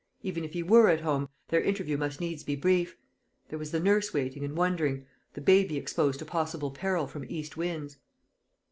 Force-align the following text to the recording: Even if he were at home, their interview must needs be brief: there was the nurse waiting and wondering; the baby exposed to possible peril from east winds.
Even 0.23 0.43
if 0.43 0.53
he 0.53 0.63
were 0.63 0.89
at 0.89 1.01
home, 1.01 1.29
their 1.49 1.61
interview 1.61 1.95
must 1.95 2.19
needs 2.19 2.43
be 2.43 2.55
brief: 2.55 2.97
there 3.49 3.59
was 3.59 3.69
the 3.69 3.79
nurse 3.79 4.15
waiting 4.15 4.43
and 4.43 4.57
wondering; 4.57 5.05
the 5.35 5.41
baby 5.41 5.77
exposed 5.77 6.17
to 6.17 6.25
possible 6.25 6.71
peril 6.71 7.05
from 7.05 7.23
east 7.29 7.55
winds. 7.55 7.97